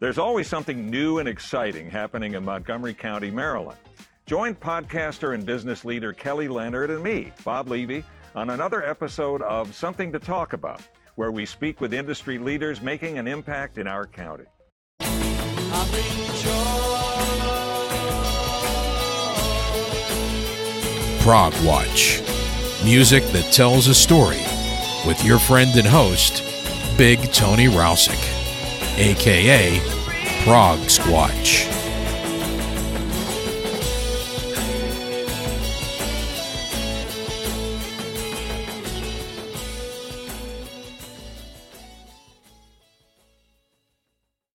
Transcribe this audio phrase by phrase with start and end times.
[0.00, 3.78] There's always something new and exciting happening in Montgomery County, Maryland.
[4.26, 8.02] Join podcaster and business leader Kelly Leonard and me, Bob Levy,
[8.34, 10.80] on another episode of Something to Talk About,
[11.14, 14.44] where we speak with industry leaders making an impact in our county.
[21.22, 22.20] Prog Watch.
[22.84, 24.42] Music that tells a story
[25.06, 26.42] with your friend and host,
[26.98, 28.43] Big Tony Rousick,
[28.96, 29.80] aka
[30.44, 31.70] Prog Squatch.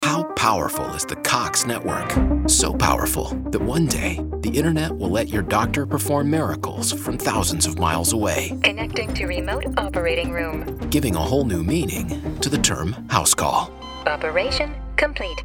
[0.03, 2.11] How powerful is the Cox network?
[2.49, 7.65] So powerful that one day the internet will let your doctor perform miracles from thousands
[7.65, 10.77] of miles away, Connecting to remote operating room.
[10.89, 13.71] giving a whole new meaning to the term house call.
[14.07, 15.43] Operation complete.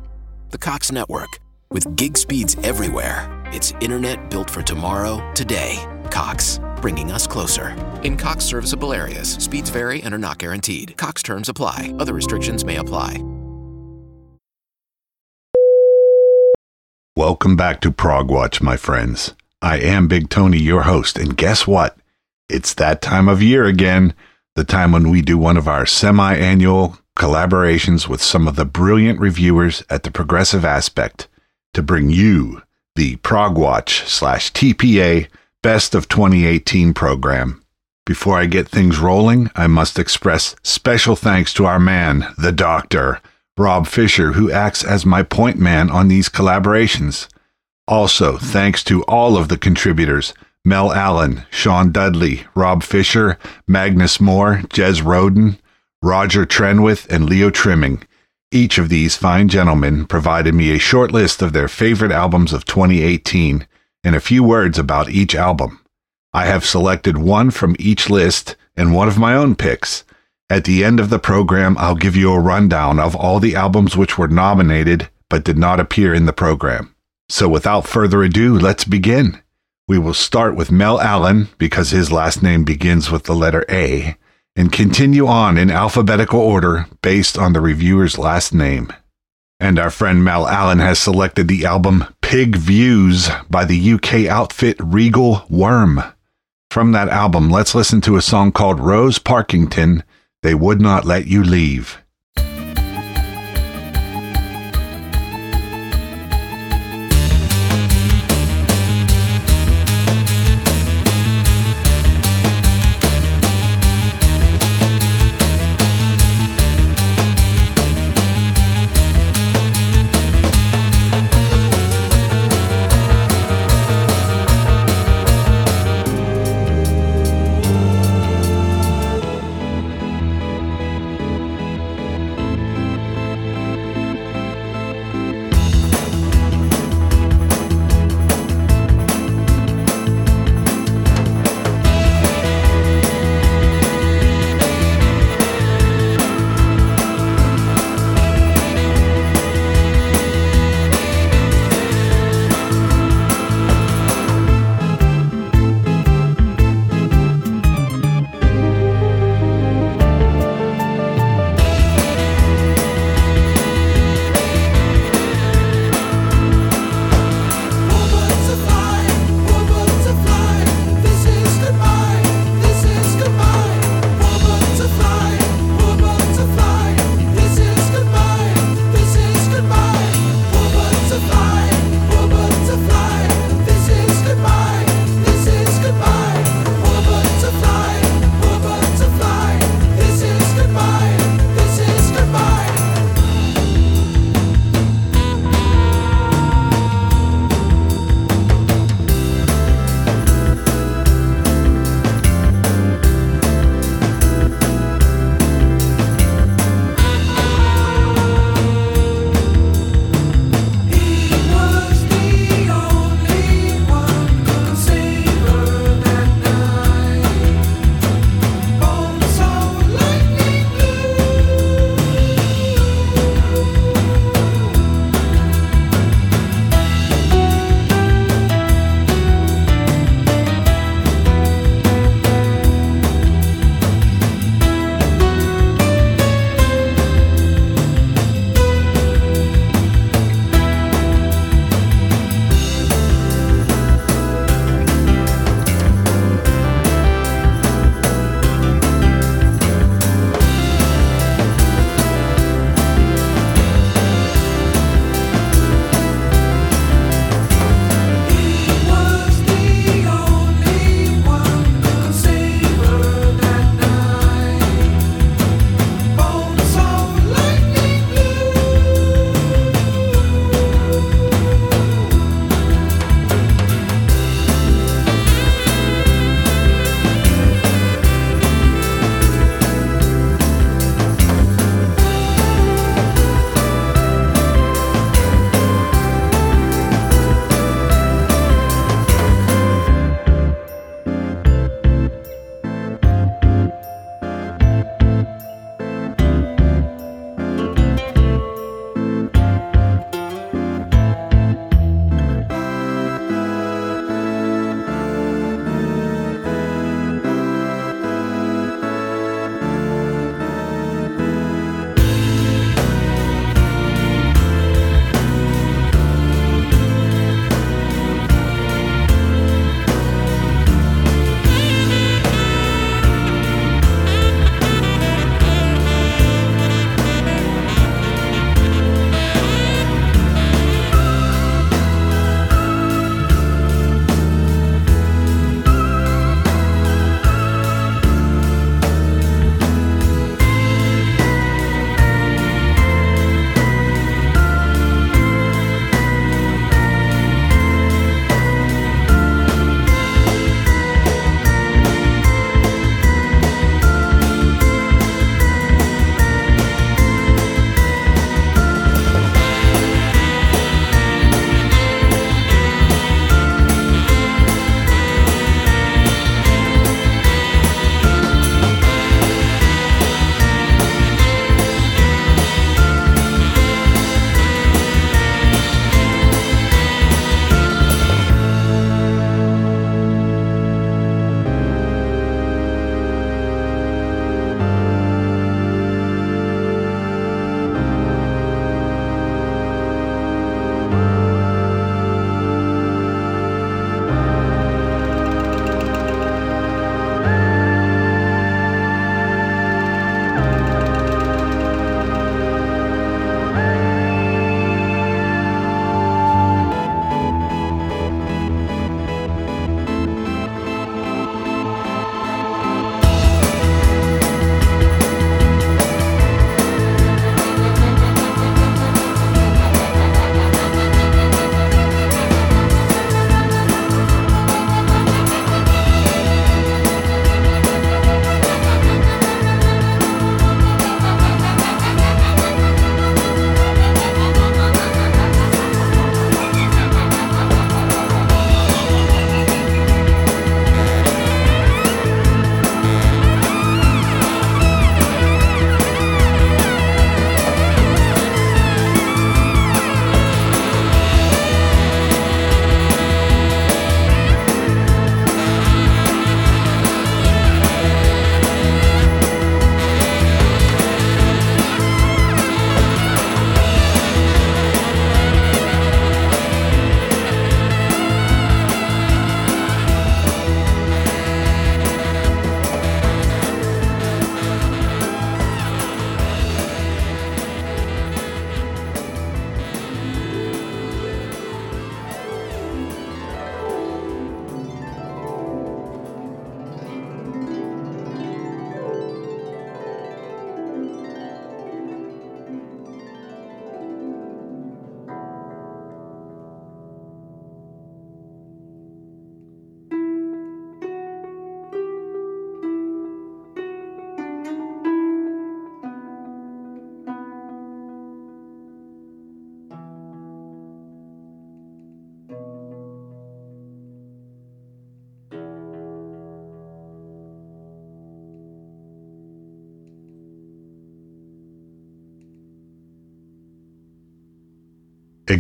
[0.50, 1.38] The Cox network,
[1.70, 5.84] with gig speeds everywhere, it's internet built for tomorrow, today.
[6.10, 7.76] Cox, bringing us closer.
[8.02, 10.96] In Cox serviceable areas, speeds vary and are not guaranteed.
[10.96, 13.22] Cox terms apply, other restrictions may apply.
[17.16, 19.34] Welcome back to Prog Watch, my friends.
[19.62, 21.96] I am Big Tony, your host, and guess what?
[22.48, 24.14] It's that time of year again,
[24.54, 28.64] the time when we do one of our semi annual collaborations with some of the
[28.64, 31.28] brilliant reviewers at the Progressive Aspect
[31.72, 32.62] to bring you
[32.96, 35.28] the Prog Watch slash TPA
[35.62, 37.62] Best of 2018 program.
[38.04, 43.20] Before I get things rolling, I must express special thanks to our man, the Doctor.
[43.56, 47.28] Rob Fisher, who acts as my point man on these collaborations.
[47.86, 53.38] Also, thanks to all of the contributors Mel Allen, Shawn Dudley, Rob Fisher,
[53.68, 55.58] Magnus Moar, Jez Rowden,
[56.04, 58.06] Roger Trenwith, and Leo Trimming.
[58.52, 62.66] Each of these fine gentlemen provided me a short list of their favorite albums of
[62.66, 63.66] 2018
[64.04, 65.80] and a few words about each album.
[66.34, 70.04] I have selected one from each list and one of my own picks.
[70.50, 73.96] At the end of the program, I'll give you a rundown of all the albums
[73.96, 76.94] which were nominated but did not appear in the program.
[77.30, 79.40] So without further ado, let's begin.
[79.88, 84.18] We will start with Mel Allen because his last name begins with the letter A
[84.56, 88.92] and continue on in alphabetical order based on the reviewer's last name.
[89.60, 94.76] And our friend Mel Allen has selected the album Pig Views by the UK outfit
[94.80, 96.02] Regal Worm.
[96.70, 100.02] From that album, let's listen to a song called Rose Parkington
[100.44, 102.03] they would not let you leave.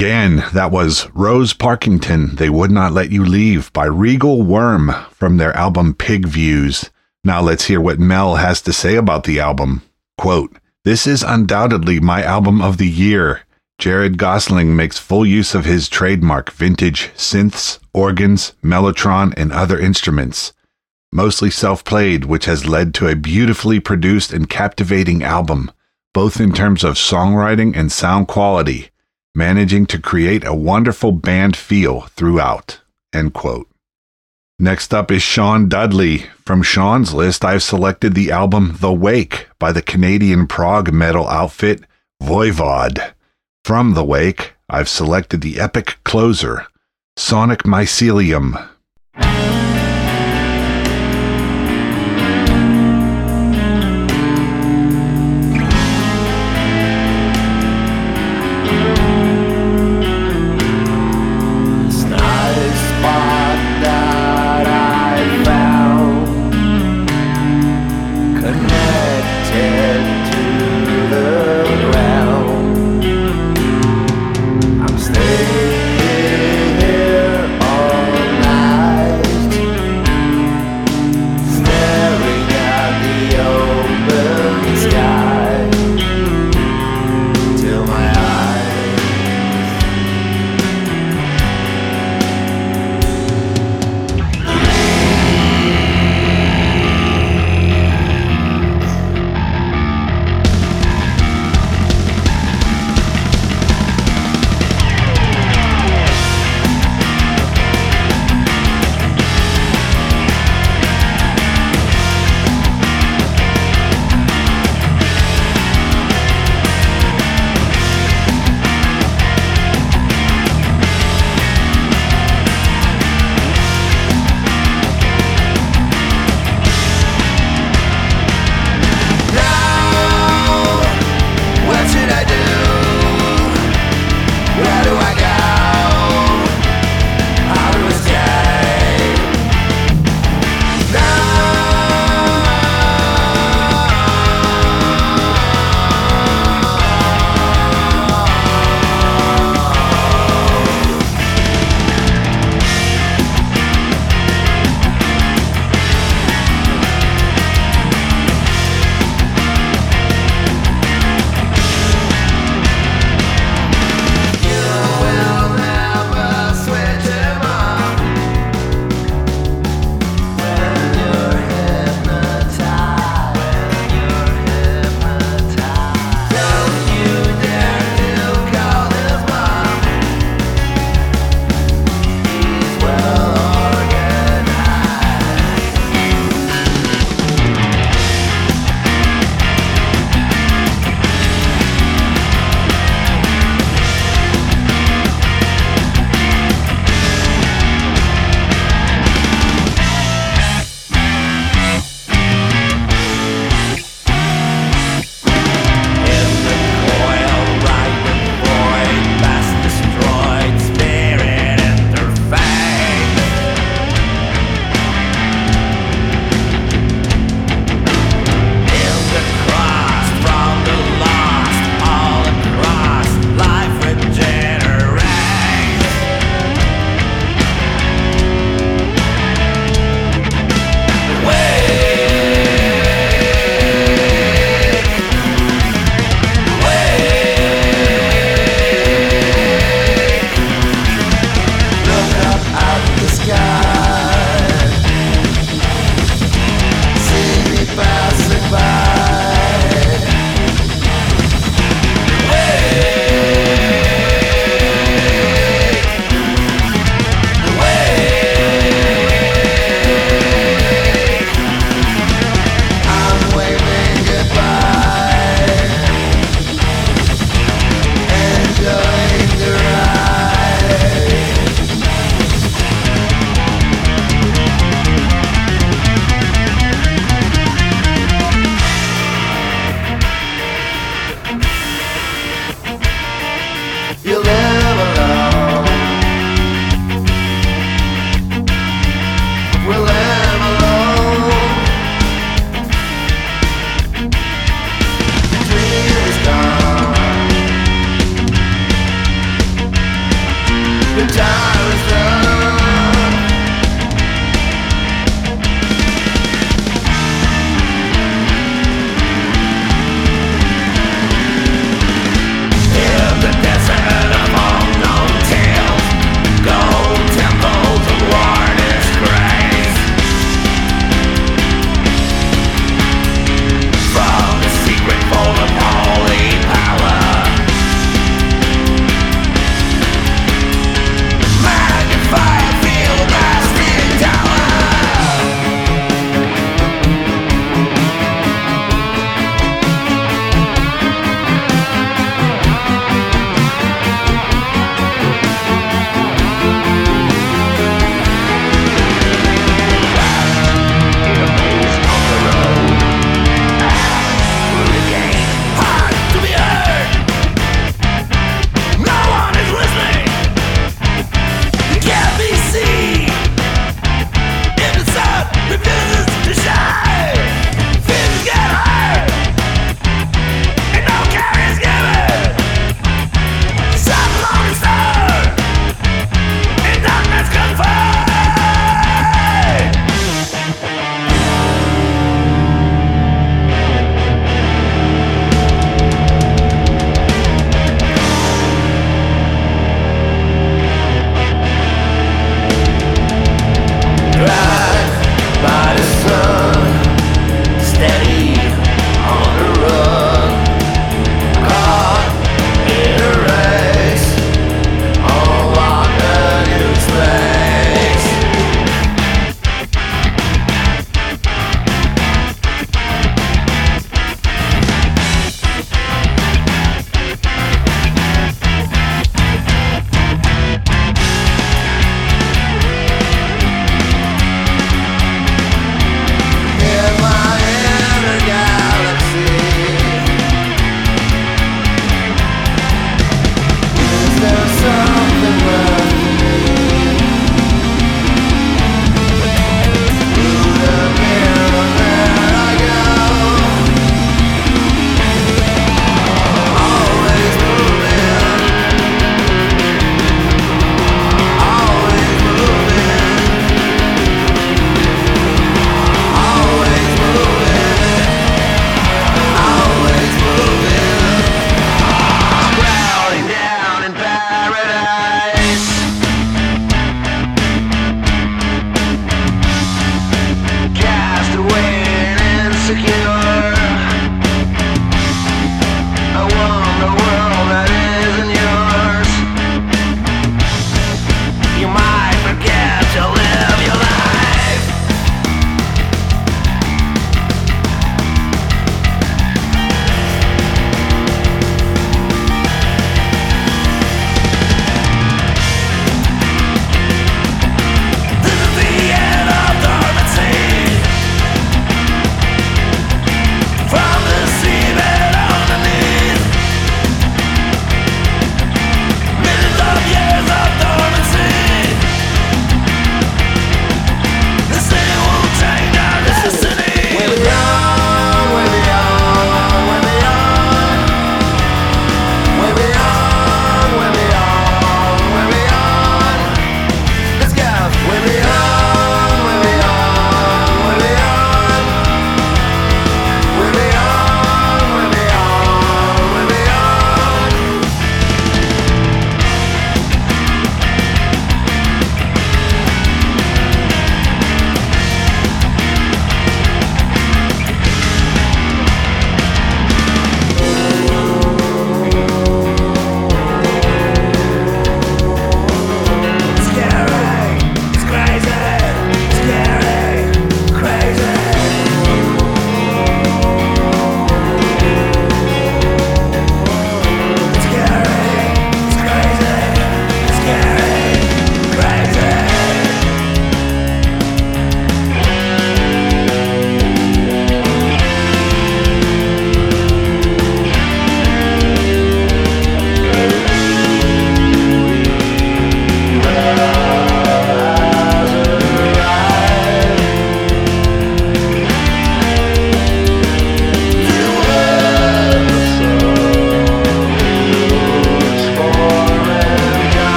[0.00, 5.36] Again, that was Rose Parkington, They Would Not Let You Leave by Regal Worm from
[5.36, 6.88] their album Pig Views.
[7.22, 9.82] Now let's hear what Mel has to say about the album.
[10.16, 13.42] Quote, This is undoubtedly my album of the year.
[13.78, 20.54] Jarrod Gosling makes full use of his trademark vintage synths, organs, mellotron, and other instruments.
[21.12, 25.70] Mostly self played, which has led to a beautifully produced and captivating album,
[26.14, 28.89] both in terms of songwriting and sound quality
[29.34, 32.80] managing to create a wonderful band feel throughout.
[33.12, 33.68] End quote.
[34.58, 36.26] Next up is Shawn Dudley.
[36.44, 41.82] From Shawn's list, I've selected the album The Wake by the Canadian prog metal outfit
[42.22, 43.12] Voivod.
[43.64, 46.66] From The Wake, I've selected the epic closer,
[47.16, 48.69] Sonic Mycelium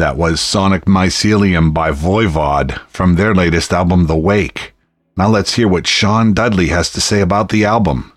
[0.00, 4.72] That was Sonic Mycelium by Voivod from their latest album, The Wake.
[5.14, 8.10] Now let's hear what Shawn Dudley has to say about the album.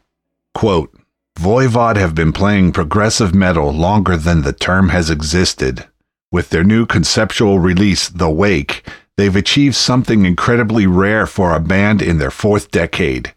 [0.53, 0.97] Quote,
[1.37, 5.85] Voivod have been playing progressive metal longer than the term has existed.
[6.31, 12.01] With their new conceptual release, The Wake, they've achieved something incredibly rare for a band
[12.01, 13.33] in their fourth decade.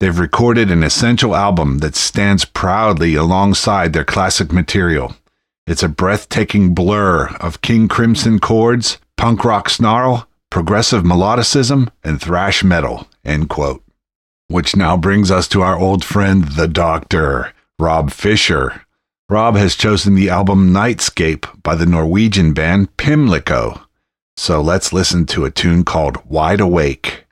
[0.00, 5.14] They've recorded an essential album that stands proudly alongside their classic material.
[5.66, 12.62] It's a breathtaking blur of King Crimson chords, punk rock snarl, progressive melodicism, and thrash
[12.62, 13.08] metal.
[13.24, 13.82] End quote.
[14.48, 18.82] Which now brings us to our old friend, the Doctor, Rob Fisher.
[19.30, 23.80] Rob has chosen the album Nightscape by the Norwegian band Pymlico.
[24.36, 27.23] So let's listen to a tune called Wide Awake.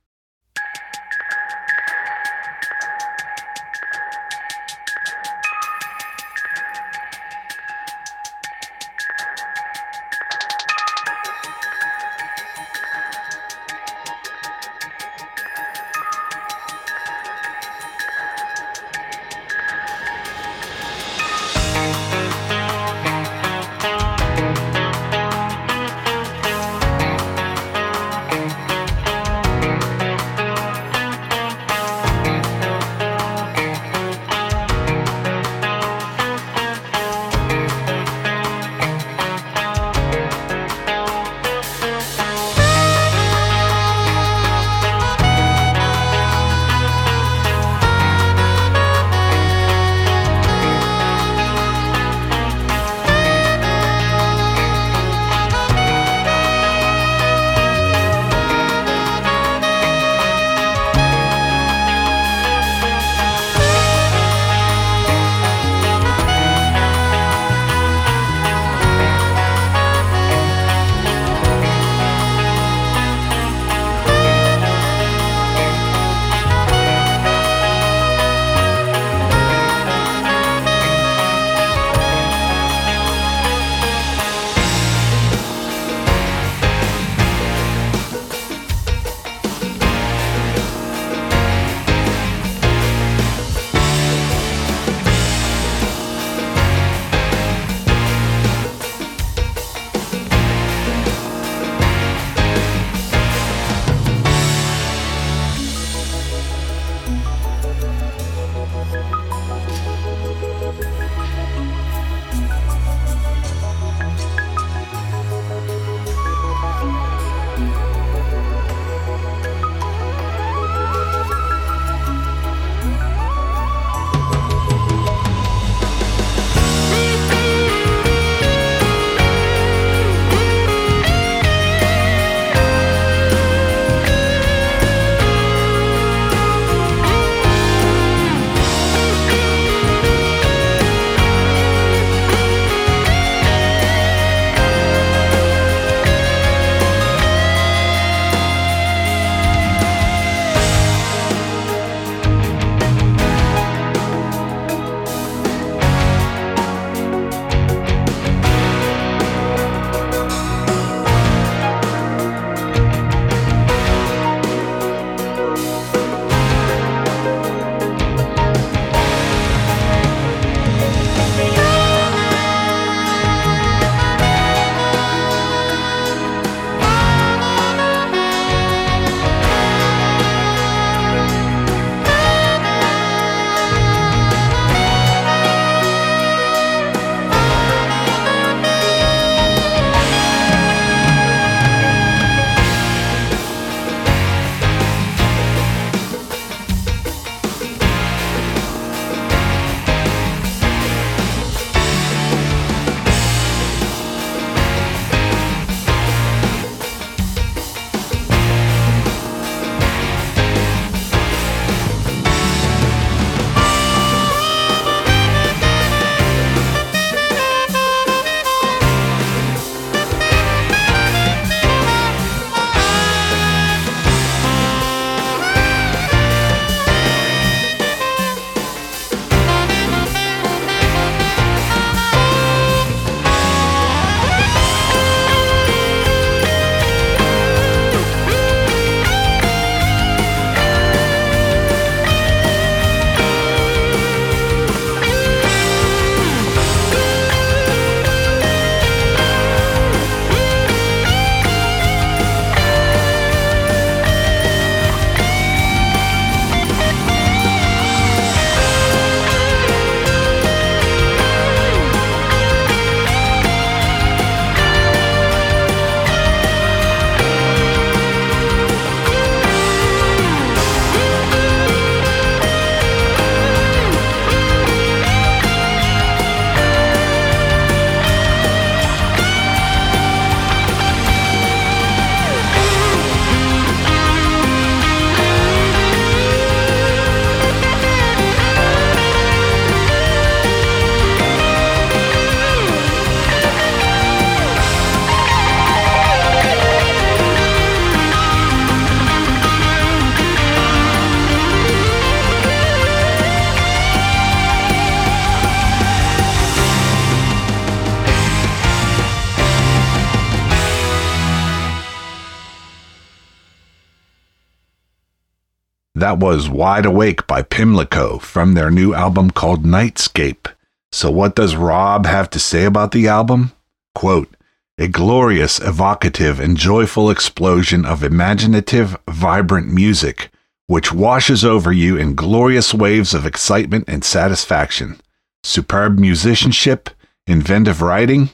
[316.12, 320.46] That was Wide Awake by Pymlico from their new album called Nightscape.
[320.92, 323.52] So, what does Rob have to say about the album?
[323.94, 324.28] Quote,
[324.76, 330.28] a glorious, evocative, and joyful explosion of imaginative, vibrant music,
[330.66, 335.00] which washes over you in glorious waves of excitement and satisfaction.
[335.42, 336.90] Superb musicianship,
[337.26, 338.28] inventive writing,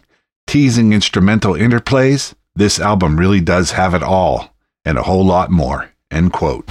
[0.48, 2.34] teasing instrumental interplays.
[2.56, 4.52] This album really does have it all,
[4.84, 5.92] and a whole lot more.
[6.10, 6.68] End quote.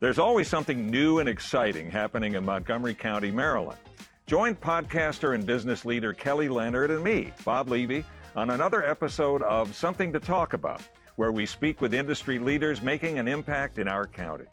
[0.00, 3.80] There's always something new and exciting happening in Montgomery County, Maryland.
[4.28, 8.04] Join podcaster and business leader Kelly Leonard and me, Bob Levy,
[8.36, 10.80] on another episode of Something to Talk About,
[11.16, 14.44] where we speak with industry leaders making an impact in our county.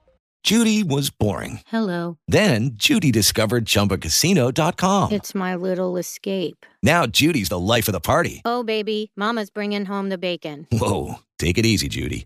[0.42, 1.60] Judy was boring.
[1.68, 2.18] Hello.
[2.28, 5.12] Then Judy discovered ChumbaCasino.com.
[5.12, 6.66] It's my little escape.
[6.82, 8.42] Now Judy's the life of the party.
[8.46, 10.68] Oh, baby, Mama's bringing home the bacon.
[10.72, 12.26] Whoa, take it easy, Judy.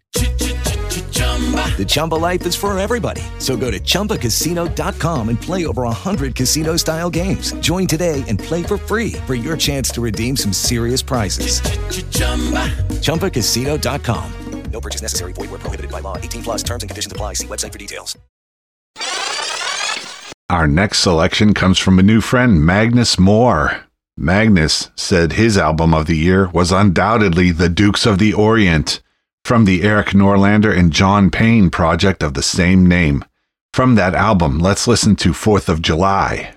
[1.78, 3.22] The Chumba life is for everybody.
[3.38, 7.54] So go to ChumbaCasino.com and play over 100 casino style games.
[7.62, 11.62] Join today and play for free for your chance to redeem some serious prizes.
[13.02, 14.34] ChumbaCasino.com.
[14.72, 15.34] No purchase necessary.
[15.34, 16.18] Void where prohibited by law.
[16.18, 17.34] 18 plus terms and conditions apply.
[17.34, 18.18] See website for details.
[20.50, 23.86] Our next selection comes from a new friend, Magnus Moar.
[24.18, 29.02] Magnus said his album of the year was undoubtedly The Dukes of the Orient
[29.44, 33.26] from the Erik Norlander and John Payne project of the same name.
[33.74, 36.56] From that album, let's listen to 4th of July.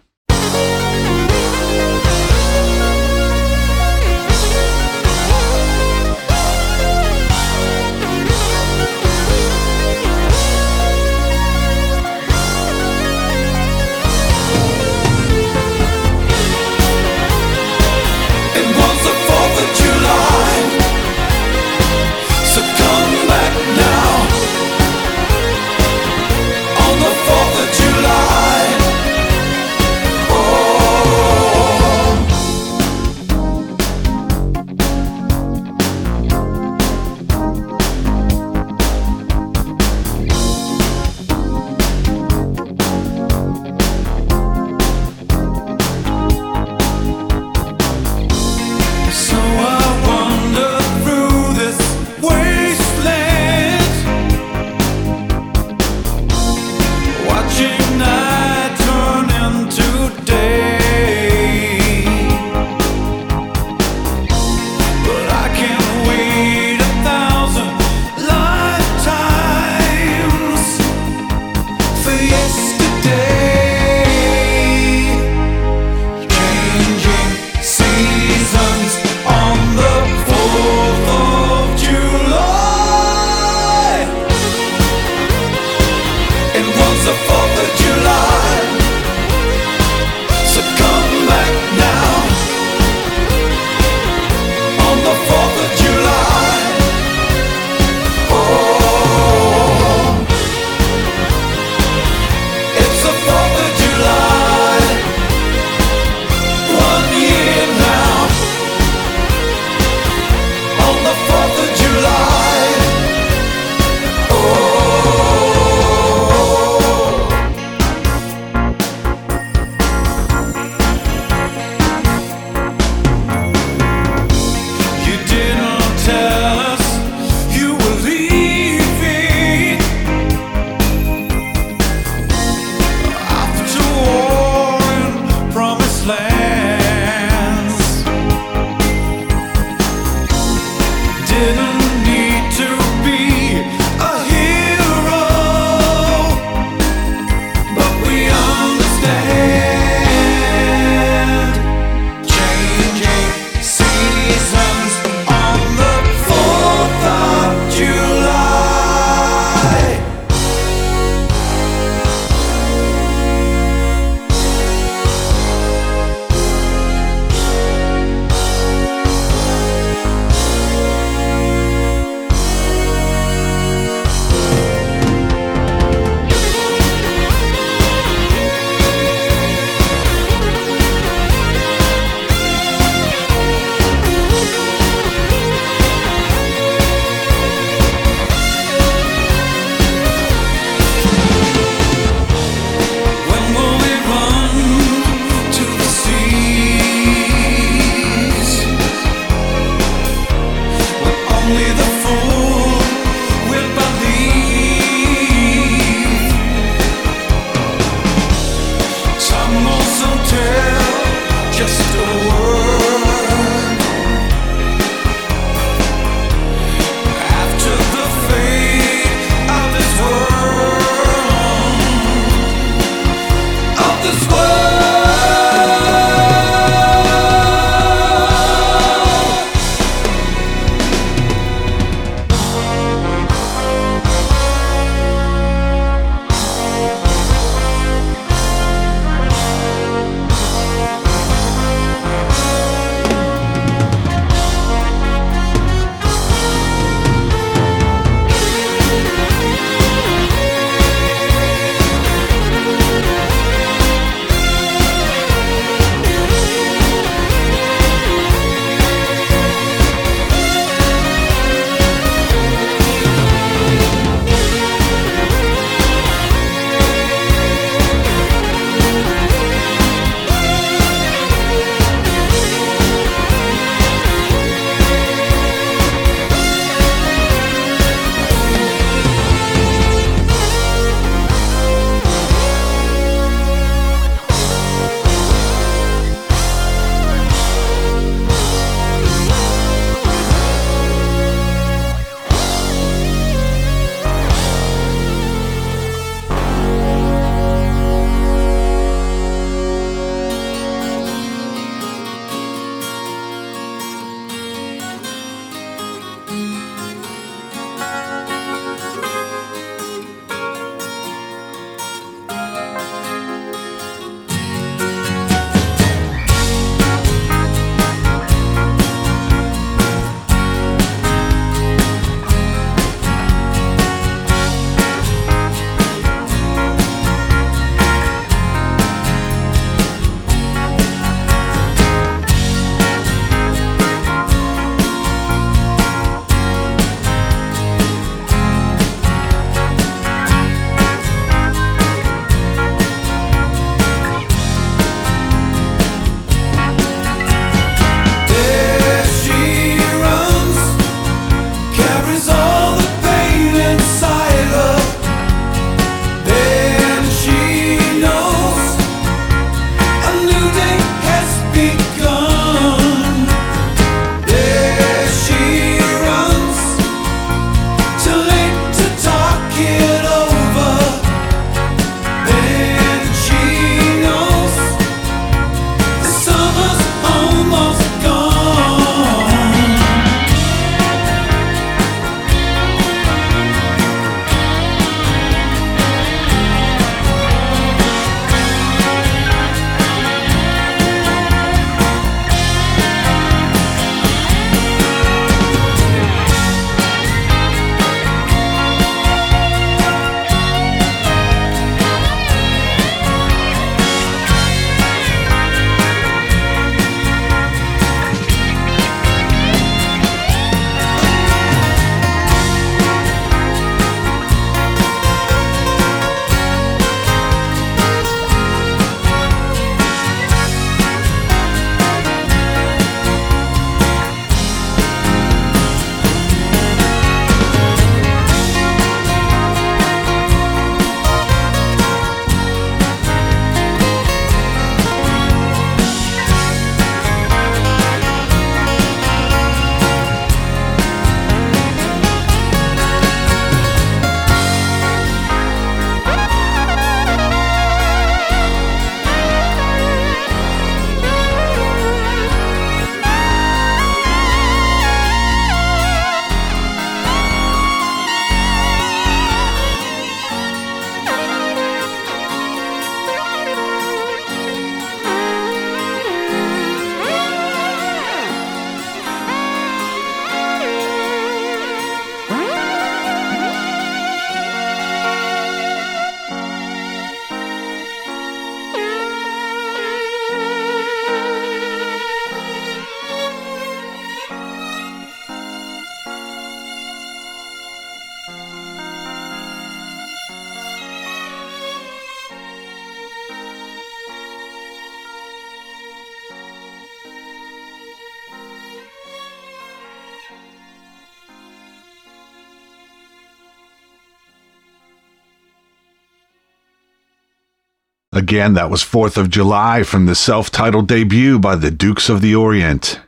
[508.32, 512.22] Again, that was 4th of July from the self titled debut by the Dukes of
[512.22, 512.98] the Orient.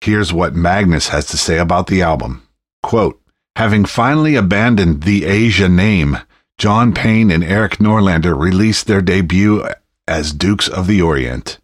[0.00, 2.42] Here's what Magnus has to say about the album.
[2.82, 3.22] Quote,
[3.54, 6.18] Having finally abandoned the Asia name,
[6.58, 9.64] John Payne and Erik Norlander released their debut
[10.08, 11.60] as Dukes of the Orient.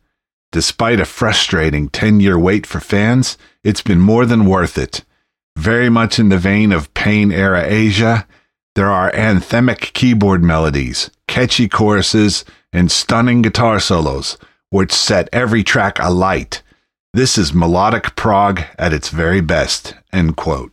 [0.52, 5.04] Despite a frustrating 10 year wait for fans, it's been more than worth it.
[5.56, 8.28] Very much in the vein of Payne era Asia,
[8.76, 14.36] there are anthemic keyboard melodies, catchy choruses, and stunning guitar solos,
[14.70, 16.62] which set every track alight.
[17.14, 19.94] This is melodic prog at its very best.
[20.12, 20.72] End quote.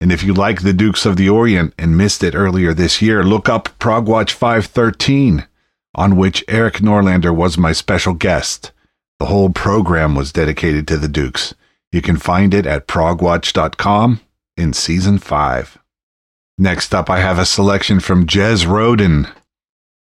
[0.00, 3.24] And if you like the Dukes of the Orient and missed it earlier this year,
[3.24, 5.46] look up Progwatch 513,
[5.94, 8.70] on which Erik Norlander was my special guest.
[9.18, 11.54] The whole program was dedicated to the Dukes.
[11.90, 14.20] You can find it at progwatch.com
[14.58, 15.78] in season 5.
[16.58, 19.28] Next up, I have a selection from Jez Rowden.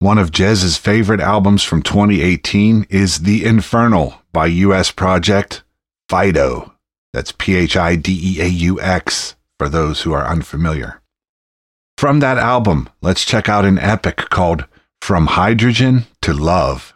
[0.04, 5.64] One of Jez's favorite albums from 2018 is The Infernal by US Project
[6.10, 6.74] Phideaux.
[7.14, 11.02] That's P H I D E A U X for those who are unfamiliar.
[11.98, 14.66] From that album, let's check out an epic called
[15.02, 16.94] From Hydrogen to Love.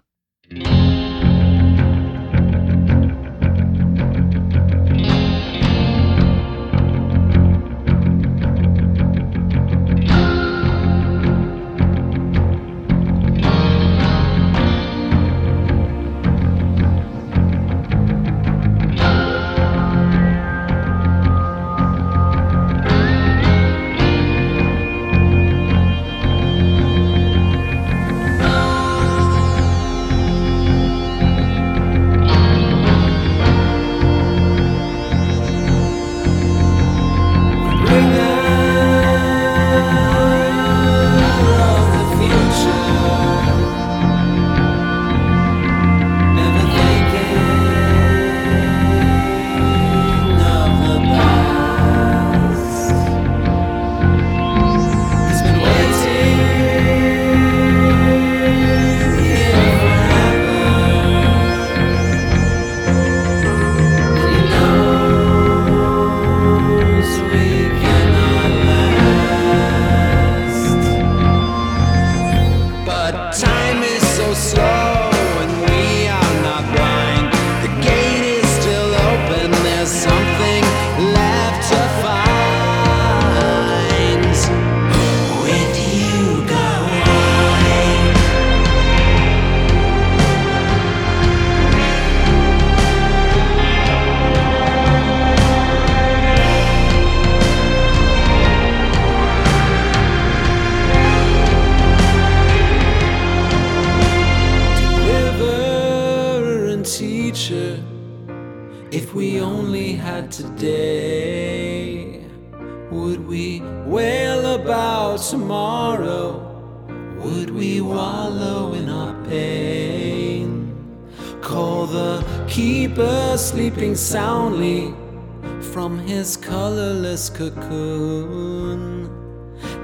[127.29, 129.09] Cocoon.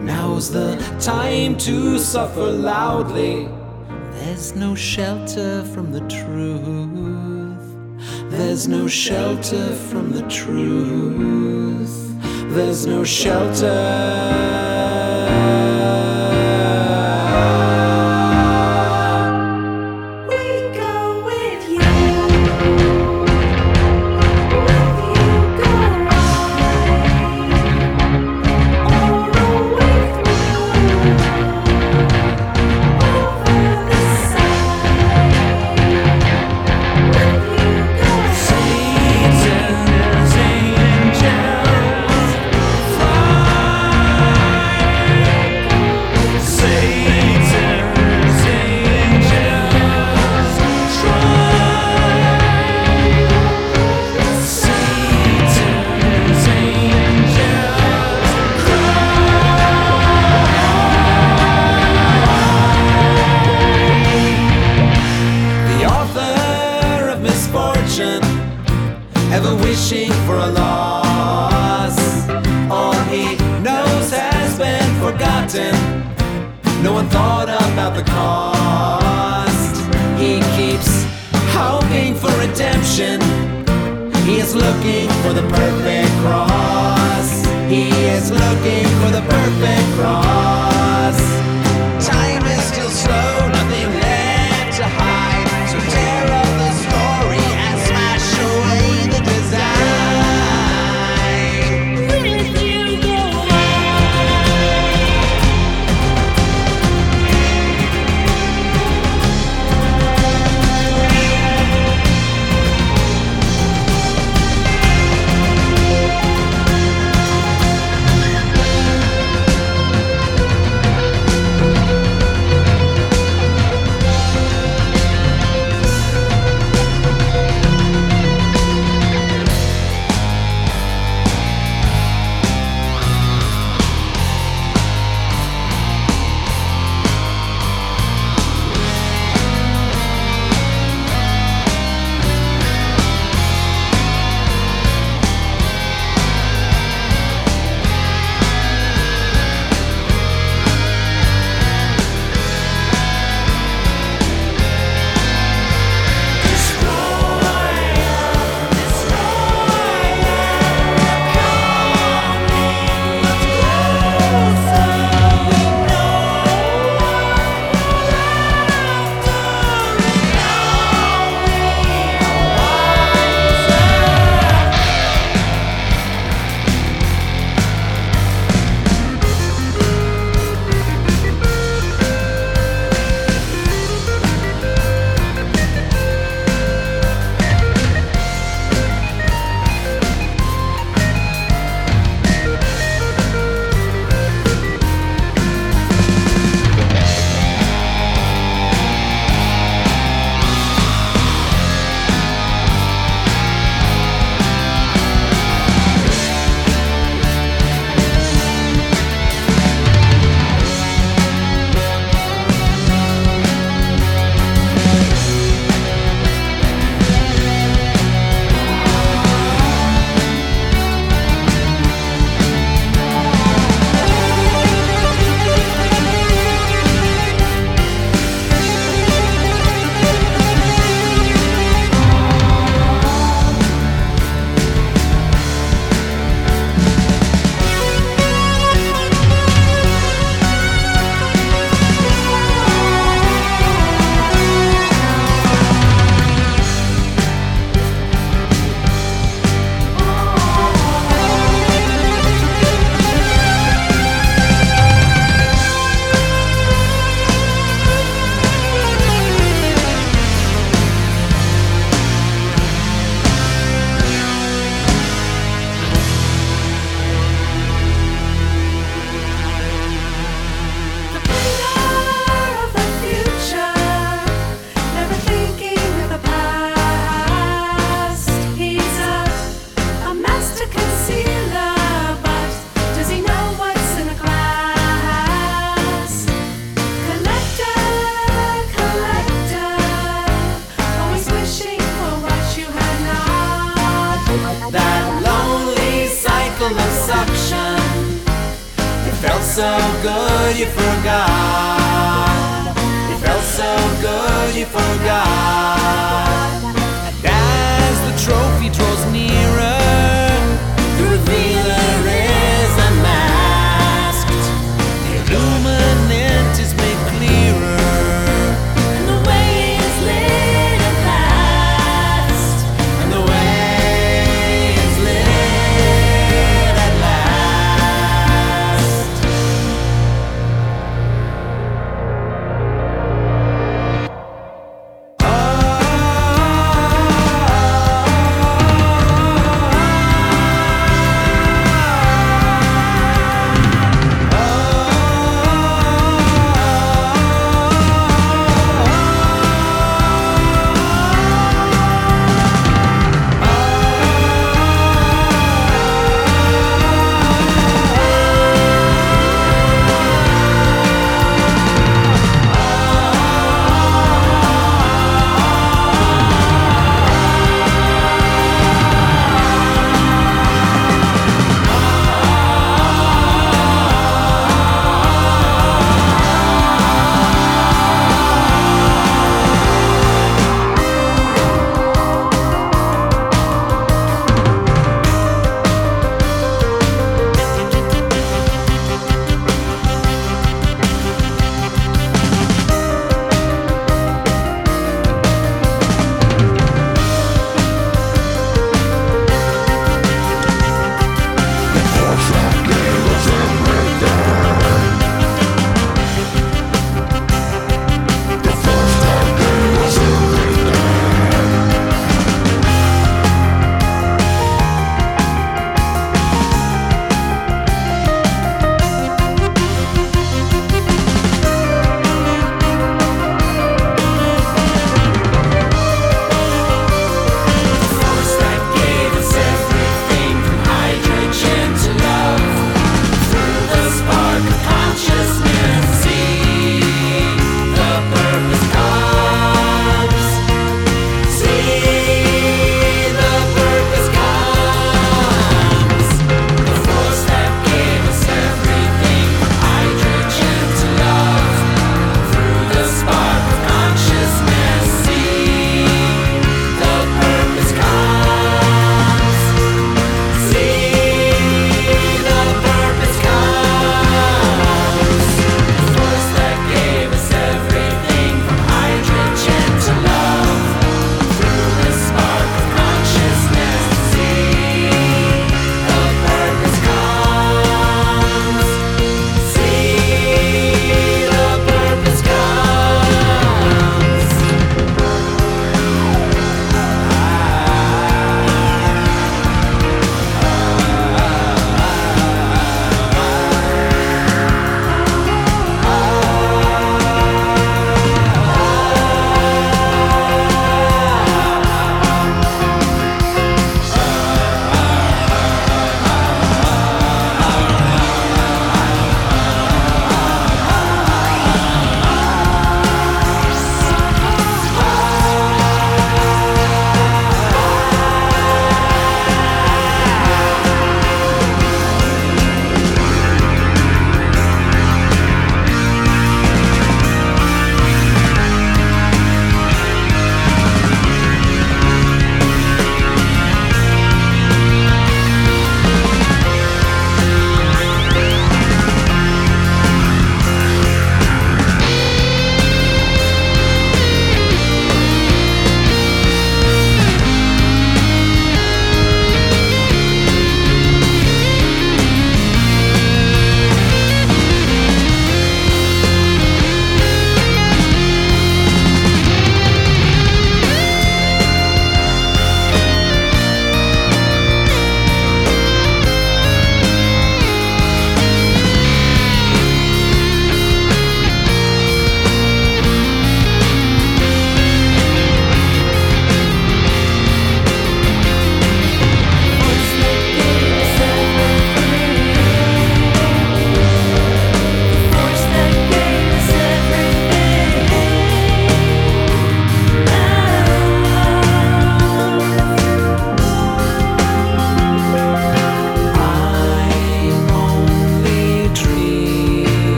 [0.00, 3.48] Now's the time to suffer loudly.
[4.12, 7.62] There's no shelter from the truth.
[8.30, 11.96] There's no shelter from the truth.
[12.54, 15.01] There's no shelter.
[82.98, 83.20] Redemption.
[84.26, 87.44] He is looking for the perfect cross.
[87.68, 89.24] He is looking for the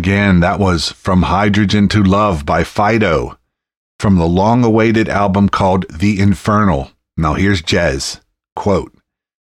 [0.00, 3.36] Again, that was From Hydrogen to Love by Phideaux
[3.98, 6.92] from the long awaited album called The Infernal.
[7.18, 8.22] Now here's Jez.
[8.56, 8.94] Quote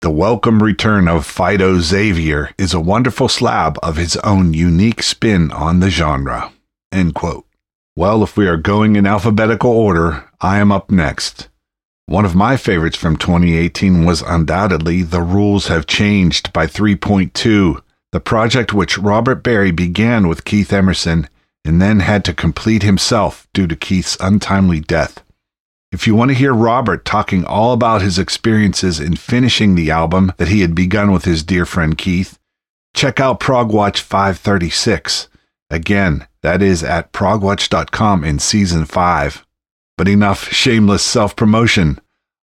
[0.03, 5.51] The welcome return of Phideaux Xavier is a wonderful slab of his own unique spin
[5.51, 6.53] on the genre.
[6.92, 7.47] End quote.
[7.97, 11.49] Well, if we are going in alphabetical order, I am up next.
[12.05, 17.80] One of my favorites from 2018 was undoubtedly The Rules Have Changed by 3.2,
[18.15, 21.29] the project which Robert Berry began with Keith Emerson
[21.65, 25.25] and then had to complete himself due to Keith's untimely death.
[25.91, 30.33] If you want to hear Robert talking all about his experiences in finishing the album
[30.37, 32.39] that he had begun with his dear friend Keith,
[32.95, 35.27] check out Progwatch 536.
[35.69, 39.45] Again, that is at progwatch.com in season 5.
[39.99, 41.99] But enough shameless self promotion.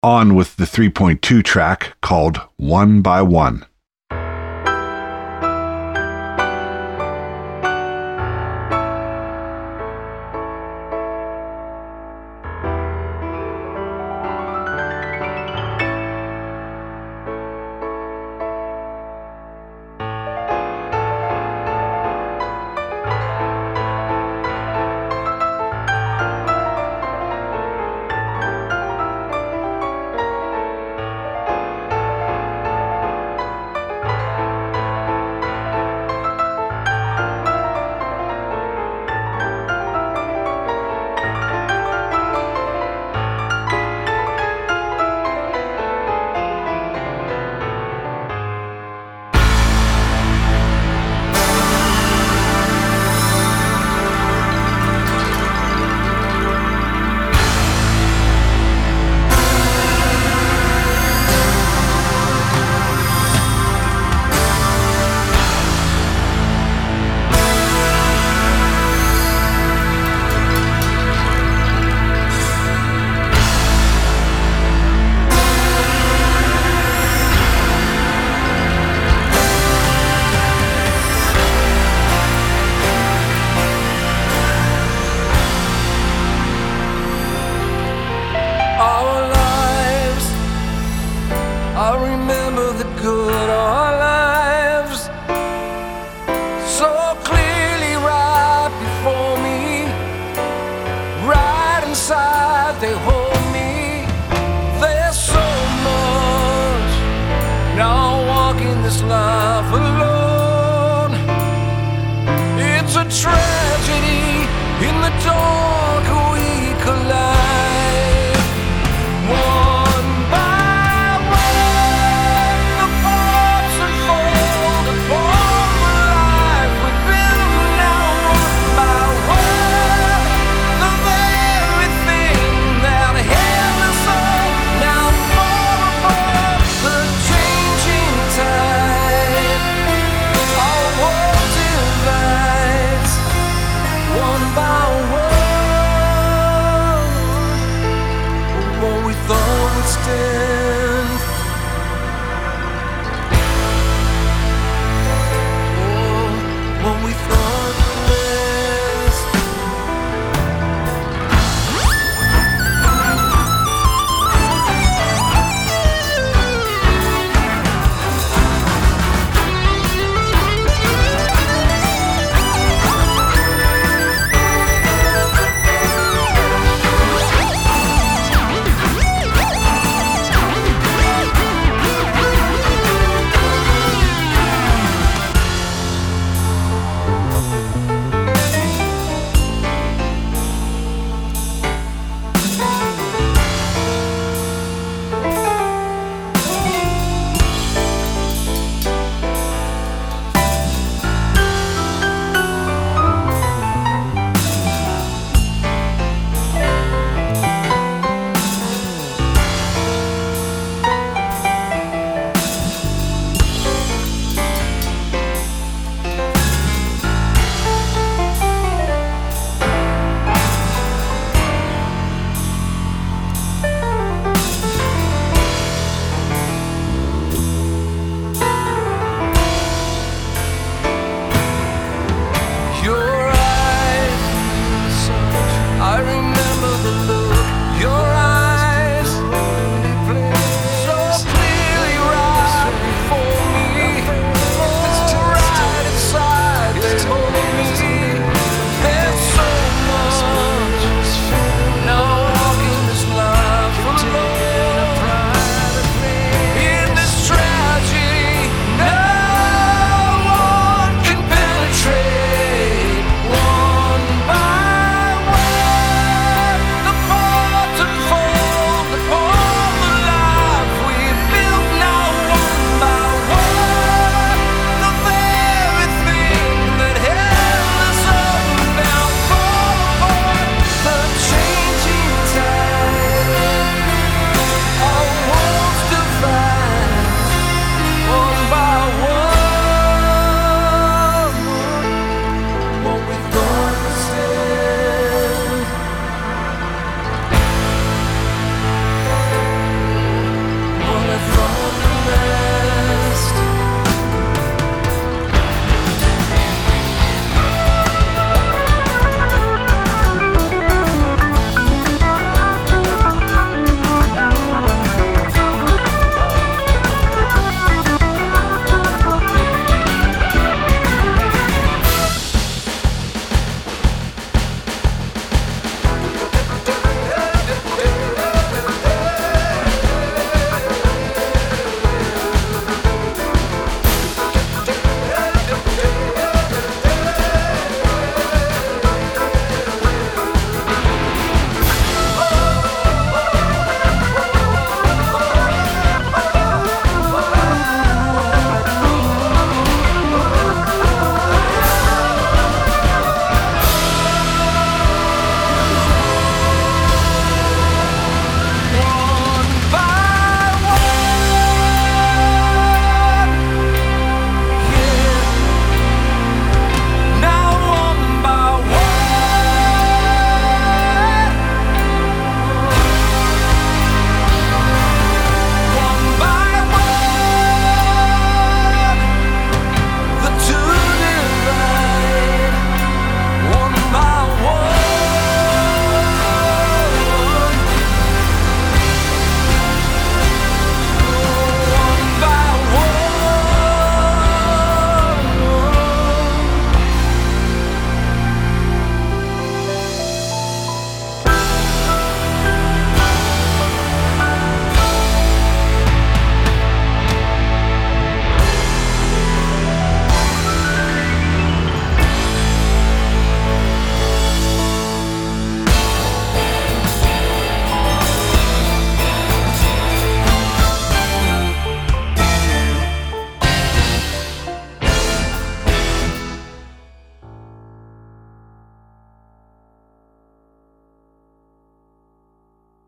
[0.02, 3.30] On with the 3.2 track called One by One.
[3.30, 3.73] One by one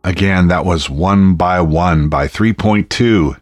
[0.07, 3.41] Again, that was One by One by 3.2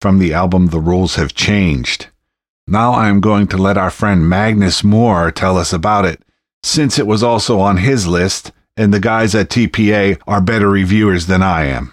[0.00, 2.08] from the album The Rules Have Changed.
[2.66, 6.20] Now I'm going to let our friend Magnus Moar tell us about it,
[6.64, 11.26] since it was also on his list, and the guys at TPA are better reviewers
[11.26, 11.92] than I am.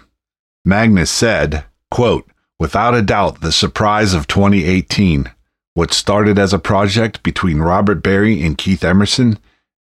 [0.64, 5.30] Magnus said, quote, Without a doubt, the surprise of 2018.
[5.74, 9.38] What started as a project between Robert Berry and Keith Emerson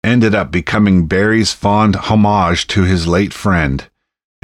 [0.04, 3.88] ended up becoming Berry's fond homage to his late friend.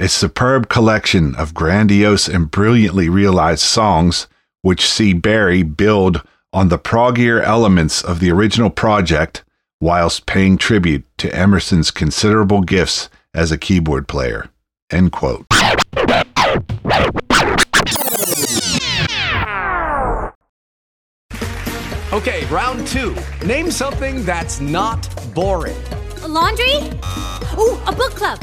[0.00, 4.28] A superb collection of grandiose and brilliantly realized songs,
[4.62, 6.22] which see Berry build
[6.54, 9.44] on the proggier elements of the original project
[9.78, 14.48] whilst paying tribute to Emerson's considerable gifts as a keyboard player.
[14.90, 15.44] End quote.
[22.14, 23.14] Okay, round two.
[23.44, 25.76] Name something that's not boring.
[26.22, 26.76] A laundry?
[27.58, 28.42] Ooh, a book club.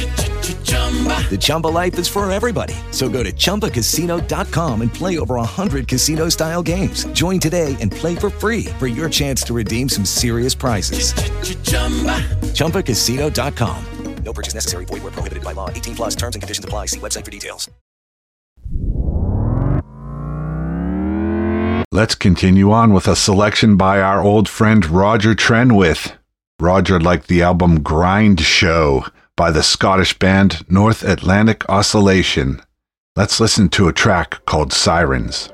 [1.29, 2.75] The Chumba life is for everybody.
[2.91, 7.05] So go to ChumbaCasino.com and play over 100 casino style games.
[7.13, 11.13] Join today and play for free for your chance to redeem some serious prizes.
[12.53, 13.85] ChumbaCasino.com.
[14.23, 14.85] No purchase necessary.
[14.85, 15.69] Void where prohibited by law.
[15.69, 16.87] 18 plus terms and conditions apply.
[16.87, 17.69] See website for details.
[21.93, 26.13] Let's continue on with a selection by our old friend Roger Trenwith.
[26.59, 29.05] Roger liked the album Grind Show
[29.35, 32.61] by the Scottish band North Atlantic Oscillation.
[33.15, 35.49] Let's listen to a track called Sirens.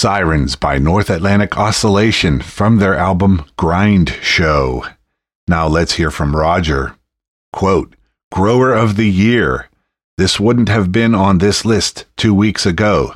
[0.00, 4.86] Sirens by North Atlantic Oscillation from their album Grind Show.
[5.46, 6.96] Now let's hear from Roger.
[7.52, 7.94] Quote,
[8.32, 9.68] Grower of the Year.
[10.16, 13.12] This wouldn't have been on this list two weeks ago.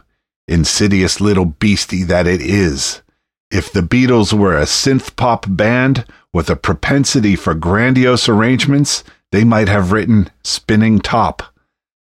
[0.47, 3.01] Insidious little beastie that it is.
[3.51, 6.05] If the Beatles were a synth pop band
[6.35, 11.45] with a propensity for grandiose arrangements, they might have written Spinning Top.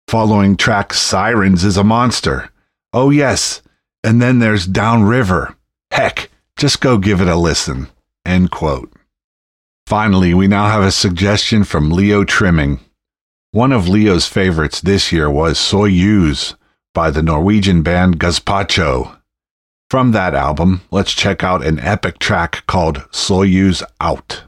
[0.08, 2.50] Following track Sirens is a monster.
[2.92, 3.62] Oh, yes.
[4.04, 5.56] And then there's Downriver.
[5.90, 7.88] Heck, just go give it a listen.
[8.26, 8.92] End quote.
[9.86, 12.80] Finally, we now have a suggestion from Leo Trimming.
[13.50, 16.54] One of Leo's favorites this year was Soyuz
[16.92, 19.16] by the Norwegian band Gazpacho.
[19.88, 24.44] From that album, let's check out an epic track called Soyuz Out.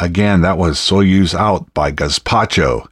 [0.00, 2.88] Again, that was Soyuz Out by Gazpacho,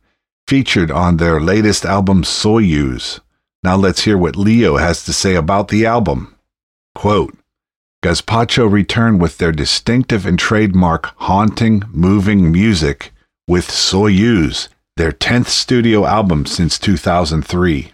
[0.47, 3.20] featured on their latest album Soyuz.
[3.62, 6.36] Now let's hear what Leo has to say about the album.
[6.94, 7.35] Quote,
[8.05, 13.10] Gazpacho returned with their distinctive and trademark haunting, moving music
[13.48, 14.68] with Soyuz,
[14.98, 17.93] their 10th studio album since 2003.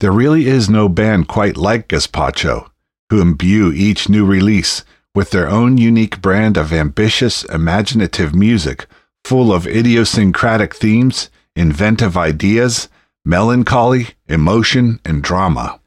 [0.00, 2.70] There really is no band quite like Gazpacho,
[3.10, 4.84] who imbue each new release
[5.14, 8.86] with their own unique brand of ambitious, imaginative music
[9.24, 12.88] full of idiosyncratic themes, inventive ideas,
[13.24, 15.80] melancholy, emotion, and drama.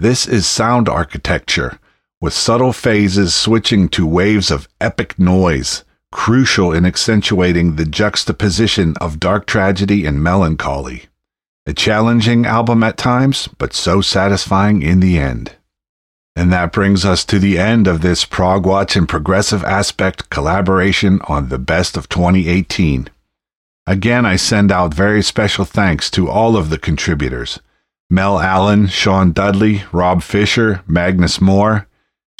[0.00, 1.78] This is sound architecture,
[2.20, 9.20] with subtle phases switching to waves of epic noise, crucial in accentuating the juxtaposition of
[9.20, 11.04] dark tragedy and melancholy.
[11.66, 15.56] A challenging album at times, but so satisfying in the end.
[16.36, 21.20] And that brings us to the end of this Prog Watch and Progressive Aspect collaboration
[21.28, 23.08] on the best of 2018.
[23.86, 27.60] Again, I send out very special thanks to all of the contributors
[28.10, 31.86] Mel Allen, Shawn Dudley, Rob Fisher, Magnus Moar,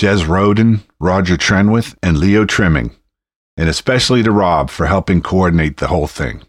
[0.00, 2.90] Jez Rowden, Roger Trenwith, and Leo Trimming,
[3.56, 6.42] and especially to Rob for helping coordinate the whole thing.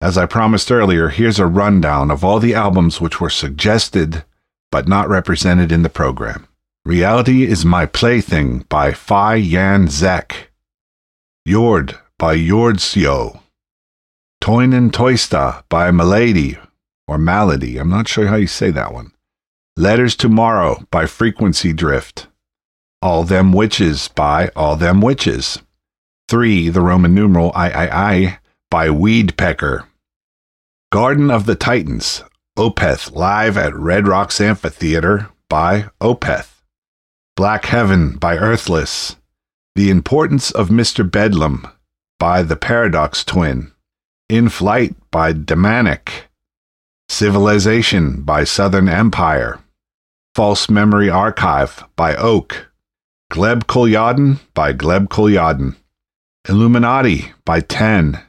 [0.00, 4.24] As I promised earlier, here's a rundown of all the albums which were suggested
[4.70, 6.46] but not represented in the program.
[6.86, 10.50] Reality is My Plaything by Phi Yaan-Zek.
[11.46, 13.40] Yord by Yord Jordsio.
[14.42, 16.56] Toinen Toista by Malady
[17.06, 17.76] or Malady.
[17.76, 19.12] I'm not sure how you say that one.
[19.76, 22.28] Letters Tomorrow by Frequency Drift.
[23.02, 25.58] All Them Witches by All Them Witches.
[26.30, 26.70] 3.
[26.70, 28.38] The Roman numeral I I I
[28.70, 29.84] by Weedpecker.
[30.90, 32.24] Garden of the Titans,
[32.58, 36.49] Opeth live at Red Rocks Amphitheater by Opeth.
[37.40, 39.16] Black Heaven by Earthless.
[39.74, 41.10] The Importance of Mr.
[41.10, 41.66] Bedlam
[42.18, 43.72] by the Paradox Twin.
[44.28, 46.28] In Flight by Damanek.
[47.08, 49.58] Civilization by Southern Empire.
[50.34, 52.68] False Memory Archive by Oak.
[53.32, 55.76] Gleb Kolyadin by Gleb Kolyadin.
[56.46, 58.20] Illuminati by Ten.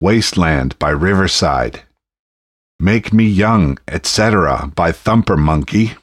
[0.00, 1.82] Wasteland by Riverside.
[2.78, 4.72] Make Me Young, etc.
[4.74, 5.98] by Thumpermonkey.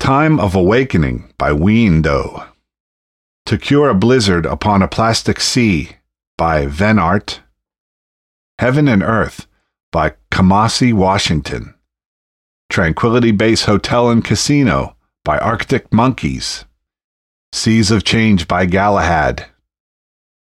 [0.00, 2.48] Time of Awakening by Weendo.
[3.46, 5.90] To Cure a Blizzard Upon a Plastic Sea
[6.38, 7.40] by Vennart.
[8.58, 9.46] Heaven and Earth
[9.92, 11.74] by Kamasi Washington.
[12.70, 16.64] Tranquility Base Hotel and Casino by Arctic Monkeys.
[17.52, 19.46] Seas of Change by Galahad.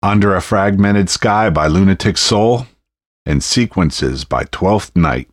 [0.03, 2.67] Under a Fragmented Sky by Lunatic Soul
[3.25, 5.29] and Sequences by Twelfth Night.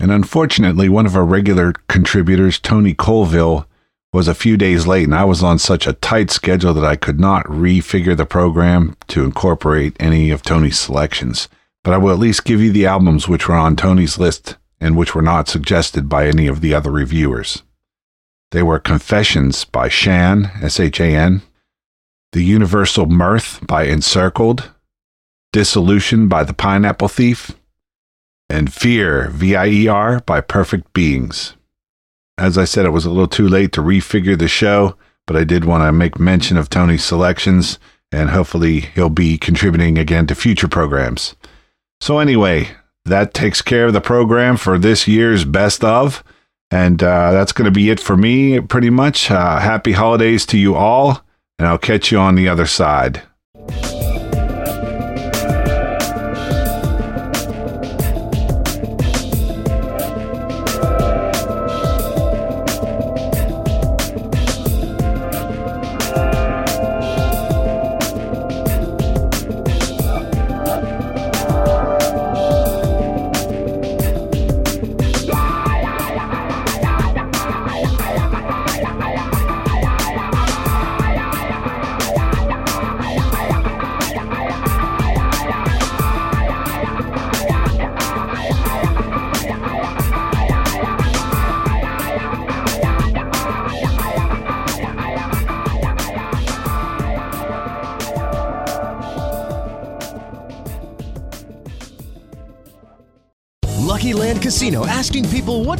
[0.00, 3.66] And unfortunately, one of our regular contributors, Tony Colville,
[4.14, 6.96] was a few days late, and I was on such a tight schedule that I
[6.96, 11.48] could not refigure the program to incorporate any of Tony's selections.
[11.84, 14.96] But I will at least give you the albums which were on Tony's list and
[14.96, 17.62] which were not suggested by any of the other reviewers.
[18.52, 21.42] They were Confessions by Shan, S H A N,
[22.32, 24.70] The Universal Mirth by Encircled,
[25.52, 27.52] Dissolution by The Pineapple Thief,
[28.50, 31.54] and Vier, V I E R, by Perfect Beings.
[32.36, 34.96] As I said, it was a little too late to refigure the show,
[35.26, 37.78] but I did want to make mention of Tony's selections,
[38.10, 41.36] and hopefully he'll be contributing again to future programs.
[42.00, 42.70] So, anyway,
[43.04, 46.24] that takes care of the program for this year's Best of.
[46.70, 49.30] And uh, that's going to be it for me, pretty much.
[49.30, 51.20] Uh, happy holidays to you all,
[51.58, 53.22] and I'll catch you on the other side.